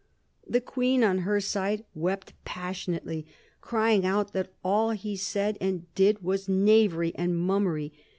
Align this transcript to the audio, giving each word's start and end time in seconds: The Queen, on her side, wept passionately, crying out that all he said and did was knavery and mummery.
The 0.47 0.61
Queen, 0.61 1.03
on 1.03 1.19
her 1.19 1.39
side, 1.39 1.85
wept 1.93 2.33
passionately, 2.43 3.27
crying 3.61 4.03
out 4.03 4.33
that 4.33 4.51
all 4.63 4.89
he 4.93 5.15
said 5.15 5.59
and 5.61 5.93
did 5.93 6.23
was 6.23 6.49
knavery 6.49 7.11
and 7.13 7.37
mummery. 7.37 7.93